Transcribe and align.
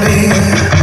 me. 0.00 0.79